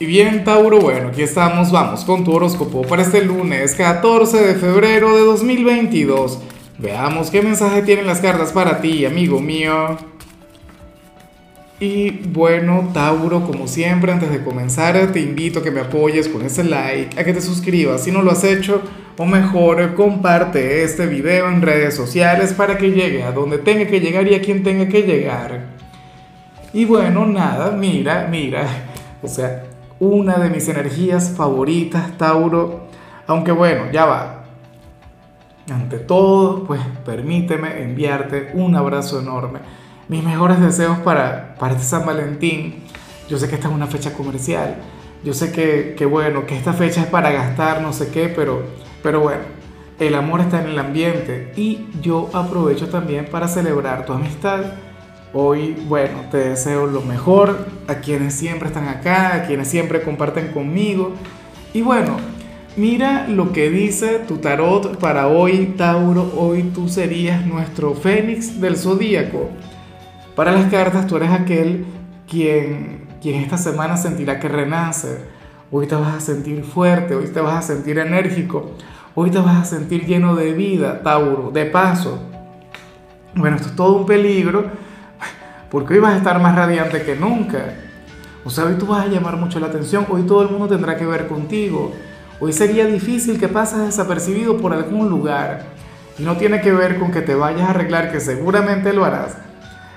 [0.00, 4.54] Y bien, Tauro, bueno, aquí estamos, vamos con tu horóscopo para este lunes 14 de
[4.54, 6.38] febrero de 2022.
[6.78, 9.98] Veamos qué mensaje tienen las cartas para ti, amigo mío.
[11.78, 16.46] Y bueno, Tauro, como siempre, antes de comenzar, te invito a que me apoyes con
[16.46, 18.80] ese like, a que te suscribas si no lo has hecho,
[19.18, 24.00] o mejor, comparte este video en redes sociales para que llegue a donde tenga que
[24.00, 25.60] llegar y a quien tenga que llegar.
[26.72, 28.66] Y bueno, nada, mira, mira,
[29.22, 29.64] o sea,
[30.00, 32.88] una de mis energías favoritas, Tauro.
[33.26, 34.44] Aunque bueno, ya va.
[35.70, 39.60] Ante todo, pues permíteme enviarte un abrazo enorme.
[40.08, 42.82] Mis mejores deseos para, para este San Valentín.
[43.28, 44.76] Yo sé que esta es una fecha comercial.
[45.22, 48.62] Yo sé que, que, bueno, que esta fecha es para gastar no sé qué, pero,
[49.02, 49.42] pero bueno,
[50.00, 54.62] el amor está en el ambiente y yo aprovecho también para celebrar tu amistad
[55.32, 60.48] Hoy, bueno, te deseo lo mejor a quienes siempre están acá, a quienes siempre comparten
[60.48, 61.12] conmigo.
[61.72, 62.16] Y bueno,
[62.76, 66.32] mira lo que dice tu tarot para hoy, Tauro.
[66.36, 69.50] Hoy tú serías nuestro fénix del zodíaco.
[70.34, 71.84] Para las cartas, tú eres aquel
[72.28, 75.18] quien, quien esta semana sentirá que renace.
[75.70, 78.72] Hoy te vas a sentir fuerte, hoy te vas a sentir enérgico,
[79.14, 81.52] hoy te vas a sentir lleno de vida, Tauro.
[81.52, 82.18] De paso,
[83.36, 84.89] bueno, esto es todo un peligro
[85.70, 87.74] porque hoy vas a estar más radiante que nunca.
[88.44, 90.96] O sea, hoy tú vas a llamar mucho la atención, hoy todo el mundo tendrá
[90.96, 91.92] que ver contigo.
[92.40, 95.66] Hoy sería difícil que pases desapercibido por algún lugar.
[96.18, 99.36] Y no tiene que ver con que te vayas a arreglar, que seguramente lo harás.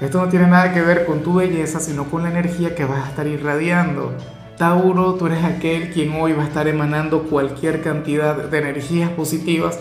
[0.00, 3.06] Esto no tiene nada que ver con tu belleza, sino con la energía que vas
[3.06, 4.12] a estar irradiando.
[4.58, 9.78] Tauro, tú eres aquel quien hoy va a estar emanando cualquier cantidad de energías positivas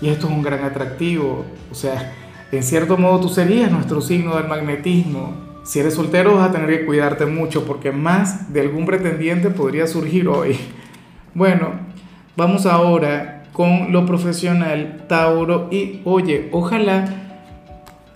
[0.00, 1.44] y esto es un gran atractivo.
[1.70, 2.12] O sea,
[2.56, 5.32] en cierto modo tú serías nuestro signo del magnetismo.
[5.64, 9.86] Si eres soltero vas a tener que cuidarte mucho porque más de algún pretendiente podría
[9.86, 10.56] surgir hoy.
[11.36, 11.70] Bueno,
[12.36, 15.66] vamos ahora con lo profesional, Tauro.
[15.72, 17.06] Y oye, ojalá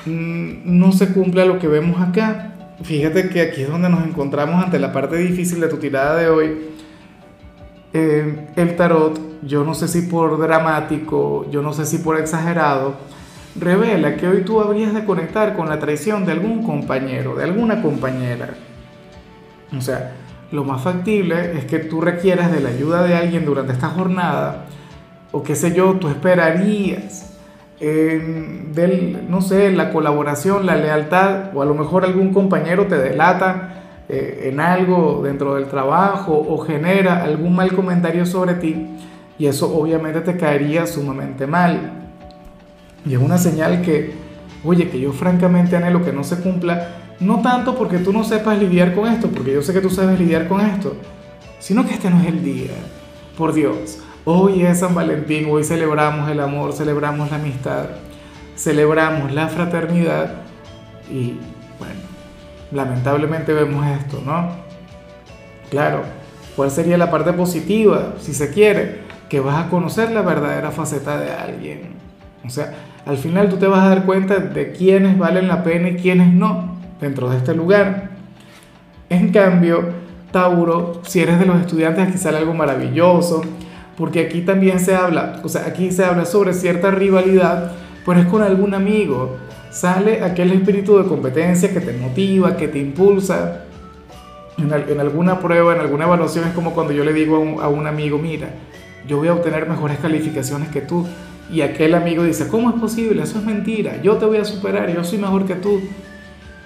[0.07, 2.55] mm, no se cumpla lo que vemos acá.
[2.83, 6.29] Fíjate que aquí es donde nos encontramos ante la parte difícil de tu tirada de
[6.29, 6.59] hoy.
[7.93, 12.95] Eh, el tarot, yo no sé si por dramático, yo no sé si por exagerado,
[13.59, 17.83] revela que hoy tú habrías de conectar con la traición de algún compañero, de alguna
[17.83, 18.51] compañera.
[19.77, 20.13] O sea,
[20.51, 24.65] lo más factible es que tú requieras de la ayuda de alguien durante esta jornada,
[25.31, 27.37] o qué sé yo, tú esperarías
[27.81, 33.85] del, no sé, la colaboración, la lealtad, o a lo mejor algún compañero te delata
[34.09, 38.89] eh, en algo dentro del trabajo o genera algún mal comentario sobre ti,
[39.39, 42.08] y eso obviamente te caería sumamente mal.
[43.07, 44.13] Y es una señal que,
[44.65, 46.89] oye, que yo francamente anhelo que no se cumpla,
[47.21, 50.19] no tanto porque tú no sepas lidiar con esto, porque yo sé que tú sabes
[50.19, 50.97] lidiar con esto,
[51.59, 52.73] sino que este no es el día.
[53.37, 57.87] Por Dios, hoy es San Valentín, hoy celebramos el amor, celebramos la amistad,
[58.57, 60.43] celebramos la fraternidad
[61.11, 61.37] y,
[61.79, 62.01] bueno,
[62.73, 64.51] lamentablemente vemos esto, ¿no?
[65.71, 66.03] Claro,
[66.57, 69.03] ¿cuál sería la parte positiva, si se quiere?
[69.29, 72.08] Que vas a conocer la verdadera faceta de alguien
[72.49, 72.73] o sea,
[73.05, 76.33] al final tú te vas a dar cuenta de quiénes valen la pena y quiénes
[76.33, 78.11] no dentro de este lugar.
[79.11, 79.85] En cambio,
[80.33, 83.43] Tauro, si eres de los estudiantes, aquí sale algo maravilloso,
[83.97, 87.73] porque aquí también se habla, o sea, aquí se habla sobre cierta rivalidad,
[88.07, 89.37] pero es con algún amigo.
[89.71, 93.65] Sale aquel espíritu de competencia que te motiva, que te impulsa.
[94.57, 97.69] En, alguna prueba, en alguna evaluación, es como cuando yo le digo a un, a
[97.69, 98.49] un amigo, mira,
[99.07, 101.07] yo voy a obtener mejores calificaciones que tú
[101.51, 103.23] y aquel amigo dice, ¿cómo es posible?
[103.23, 105.81] Eso es mentira, yo te voy a superar, yo soy mejor que tú.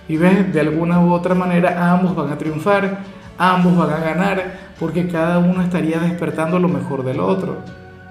[0.08, 2.98] Y ves, de alguna u otra manera ambos van a triunfar,
[3.38, 7.58] ambos van a ganar, porque cada uno estaría despertando lo mejor del otro.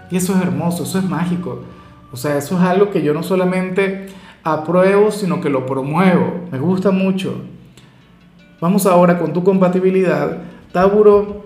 [0.09, 1.63] Y eso es hermoso, eso es mágico.
[2.11, 4.07] O sea, eso es algo que yo no solamente
[4.43, 6.47] apruebo, sino que lo promuevo.
[6.51, 7.41] Me gusta mucho.
[8.59, 10.37] Vamos ahora con tu compatibilidad,
[10.71, 11.45] Tauro.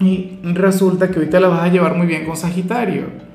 [0.00, 3.27] Y resulta que te la vas a llevar muy bien con Sagitario.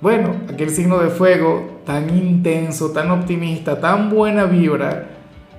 [0.00, 5.08] Bueno, aquel signo de fuego tan intenso, tan optimista, tan buena vibra.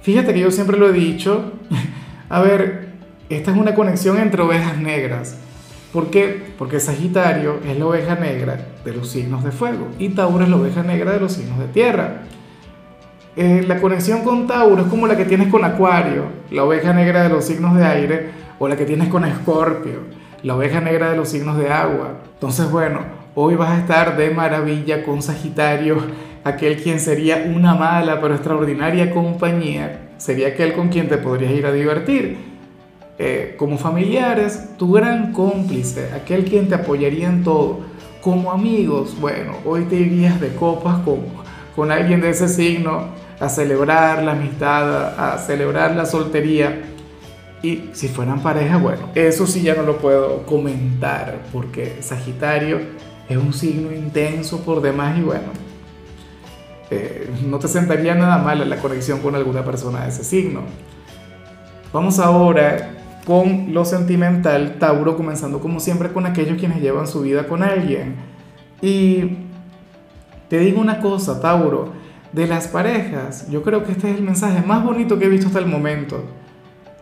[0.01, 1.53] Fíjate que yo siempre lo he dicho.
[2.29, 2.89] A ver,
[3.29, 5.37] esta es una conexión entre ovejas negras.
[5.91, 6.53] ¿Por qué?
[6.57, 10.57] Porque Sagitario es la oveja negra de los signos de fuego y Tauro es la
[10.57, 12.23] oveja negra de los signos de tierra.
[13.35, 17.23] Eh, la conexión con Tauro es como la que tienes con Acuario, la oveja negra
[17.23, 18.29] de los signos de aire,
[18.59, 20.01] o la que tienes con Escorpio,
[20.43, 22.19] la oveja negra de los signos de agua.
[22.33, 25.97] Entonces, bueno, Hoy vas a estar de maravilla con Sagitario,
[26.43, 31.67] aquel quien sería una mala pero extraordinaria compañía, sería aquel con quien te podrías ir
[31.67, 32.35] a divertir.
[33.19, 37.81] eh, como familiares, tu gran cómplice, aquel quien te apoyaría en todo.
[38.21, 41.19] Como amigos, bueno, hoy te irías de copas con,
[41.75, 46.81] con alguien de ese signo a celebrar la amistad, a, celebrar la soltería.
[47.61, 52.79] Y si fueran pareja, bueno, eso sí ya no lo puedo comentar, porque Sagitario
[53.29, 55.47] es un signo intenso por demás y bueno,
[56.89, 60.61] eh, no te sentaría nada mal en la conexión con alguna persona de ese signo.
[61.91, 62.91] Vamos ahora
[63.25, 68.15] con lo sentimental, Tauro, comenzando como siempre con aquellos quienes llevan su vida con alguien.
[68.81, 69.37] Y
[70.49, 71.91] te digo una cosa, Tauro,
[72.31, 75.47] de las parejas, yo creo que este es el mensaje más bonito que he visto
[75.47, 76.23] hasta el momento.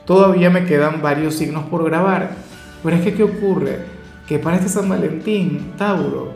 [0.06, 2.32] Todavía me quedan varios signos por grabar,
[2.84, 3.95] pero es que ¿qué ocurre?
[4.28, 6.34] Que para este San Valentín, Tauro,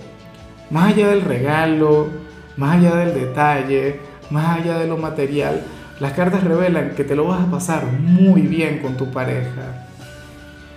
[0.70, 2.08] más allá del regalo,
[2.56, 4.00] más allá del detalle,
[4.30, 5.64] más allá de lo material,
[6.00, 9.88] las cartas revelan que te lo vas a pasar muy bien con tu pareja.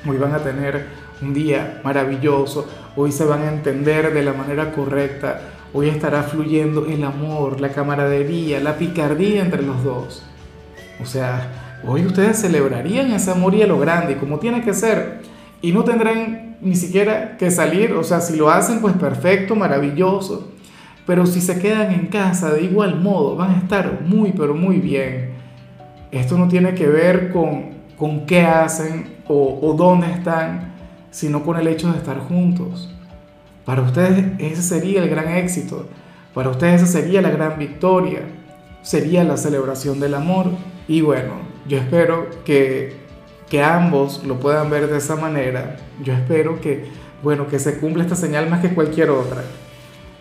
[0.08, 0.86] Hoy van a tener
[1.20, 5.40] un día maravilloso, hoy se van a entender de la manera correcta,
[5.72, 10.24] hoy estará fluyendo el amor, la camaradería, la picardía entre los dos.
[11.00, 15.20] O sea, hoy ustedes celebrarían ese amor y a lo grande, como tiene que ser,
[15.60, 20.52] y no tendrán ni siquiera que salir, o sea, si lo hacen, pues perfecto, maravilloso.
[21.06, 24.76] Pero si se quedan en casa de igual modo, van a estar muy, pero muy
[24.76, 25.32] bien.
[26.12, 30.72] Esto no tiene que ver con, con qué hacen o, o dónde están,
[31.10, 32.94] sino con el hecho de estar juntos.
[33.64, 35.88] Para ustedes ese sería el gran éxito.
[36.34, 38.20] Para ustedes esa sería la gran victoria.
[38.82, 40.46] Sería la celebración del amor.
[40.86, 41.34] Y bueno,
[41.66, 43.01] yo espero que,
[43.52, 45.76] que ambos lo puedan ver de esa manera.
[46.02, 46.86] Yo espero que,
[47.22, 49.42] bueno, que se cumpla esta señal más que cualquier otra.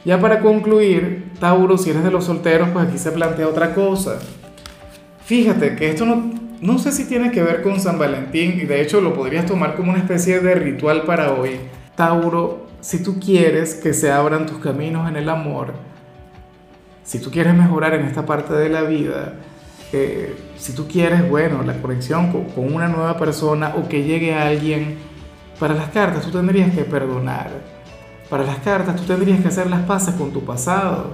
[0.03, 4.19] Ya para concluir, Tauro, si eres de los solteros, pues aquí se plantea otra cosa.
[5.23, 6.29] Fíjate que esto no,
[6.59, 9.77] no sé si tiene que ver con San Valentín y de hecho lo podrías tomar
[9.77, 11.51] como una especie de ritual para hoy.
[11.95, 15.71] Tauro, si tú quieres que se abran tus caminos en el amor,
[17.05, 19.35] si tú quieres mejorar en esta parte de la vida,
[19.93, 24.33] eh, si tú quieres, bueno, la conexión con, con una nueva persona o que llegue
[24.33, 24.97] alguien,
[25.59, 27.49] para las cartas tú tendrías que perdonar
[28.31, 31.11] para las cartas tú tendrías que hacer las paces con tu pasado.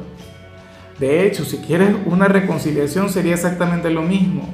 [1.00, 4.48] De hecho, si quieres una reconciliación sería exactamente lo mismo.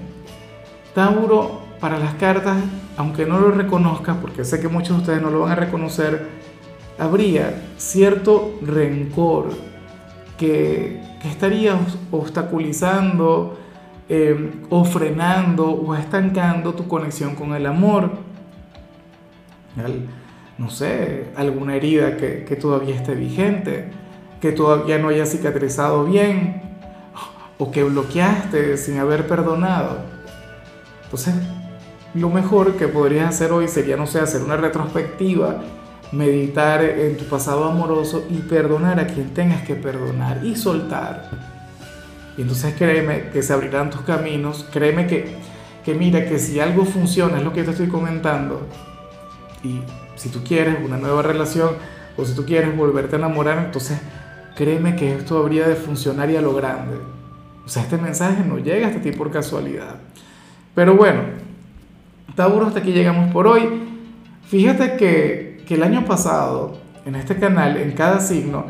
[0.96, 2.56] Tauro, para las cartas,
[2.96, 6.30] aunque no lo reconozcas, porque sé que muchos de ustedes no lo van a reconocer,
[6.98, 9.50] habría cierto rencor
[10.38, 11.78] que, que estaría
[12.12, 13.58] obstaculizando
[14.10, 18.12] eh, o frenando o estancando tu conexión con el amor.
[20.58, 23.90] No sé, alguna herida que, que todavía esté vigente,
[24.40, 26.62] que todavía no haya cicatrizado bien,
[27.58, 30.00] o que bloqueaste sin haber perdonado.
[31.06, 31.36] Entonces,
[32.14, 35.62] lo mejor que podrías hacer hoy sería, no sé, hacer una retrospectiva,
[36.12, 41.53] meditar en tu pasado amoroso y perdonar a quien tengas que perdonar y soltar.
[42.38, 45.36] Y entonces créeme que se abrirán tus caminos, créeme que,
[45.86, 48.68] que mira que si algo funciona, es lo que te estoy comentando,
[49.64, 49.80] y
[50.16, 51.72] si tú quieres una nueva relación
[52.18, 54.00] o si tú quieres volverte a enamorar, entonces
[54.56, 56.98] créeme que esto habría de funcionar y a lo grande.
[57.66, 59.96] O sea, este mensaje no llega hasta ti por casualidad.
[60.76, 61.22] Pero bueno,
[62.36, 63.84] Tauro, hasta aquí llegamos por hoy.
[64.48, 68.66] Fíjate que, que el año pasado, en este canal, en cada signo,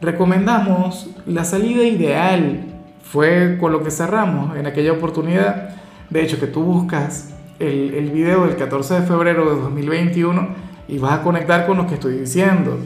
[0.00, 2.77] recomendamos la salida ideal.
[3.02, 5.70] Fue con lo que cerramos en aquella oportunidad.
[6.10, 10.48] De hecho, que tú buscas el, el video del 14 de febrero de 2021
[10.88, 12.78] y vas a conectar con lo que estoy diciendo.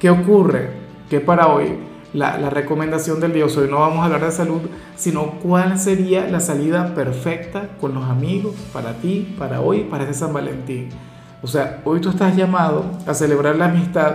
[0.00, 0.70] ¿Qué ocurre?
[1.08, 1.78] Que para hoy
[2.12, 4.62] la, recomendación del Dios, hoy no vamos a hablar de salud,
[4.96, 10.14] sino cuál sería la salida perfecta con los amigos para ti, para hoy, para este
[10.14, 10.88] San Valentín.
[11.42, 14.14] O sea, hoy tú estás llamado a celebrar la amistad,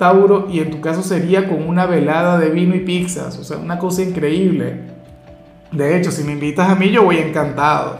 [0.00, 3.58] Tauro, y en tu caso sería con una velada de vino y pizzas, o sea,
[3.58, 4.80] una cosa increíble.
[5.70, 7.98] De hecho, si me invitas a mí, yo voy encantado.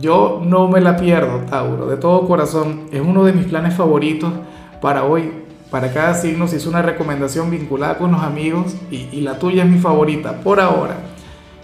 [0.00, 2.88] Yo no me la pierdo, Tauro, de todo corazón.
[2.90, 4.32] Es uno de mis planes favoritos
[4.80, 5.30] para hoy.
[5.70, 9.70] Para cada signo se hizo una recomendación vinculada con los amigos y, la tuya es
[9.70, 10.96] mi favorita por ahora.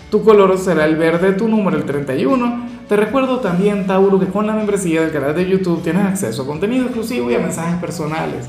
[0.09, 2.69] Tu color será el verde, tu número el 31.
[2.89, 6.47] Te recuerdo también, Tauro, que con la membresía del canal de YouTube tienes acceso a
[6.47, 8.49] contenido exclusivo y a mensajes personales.